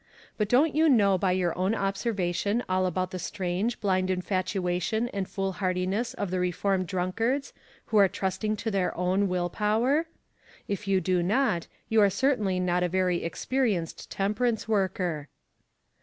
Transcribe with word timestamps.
But 0.35 0.49
don't 0.49 0.73
you 0.73 0.89
know 0.89 1.15
by 1.19 1.31
your 1.33 1.55
own 1.55 1.75
observation 1.75 2.63
all 2.67 2.87
about 2.87 3.11
the 3.11 3.19
strange, 3.19 3.79
blind 3.79 4.09
infatuation 4.09 5.09
and 5.09 5.29
foolhardi 5.29 5.85
ness 5.85 6.15
of 6.15 6.31
the 6.31 6.39
reformed 6.39 6.87
drunkards, 6.87 7.53
who 7.85 7.97
are 7.97 8.07
trusting 8.07 8.55
to 8.55 8.71
their 8.71 8.97
own 8.97 9.27
will 9.27 9.47
power? 9.47 10.07
If 10.67 10.87
you 10.87 11.01
do 11.01 11.21
not, 11.21 11.67
you 11.87 12.01
are 12.01 12.09
certainly 12.09 12.59
not 12.59 12.81
a 12.81 12.89
very 12.89 13.19
expe 13.19 13.61
rienced 13.61 14.07
temperance 14.09 14.67
worker. 14.67 15.29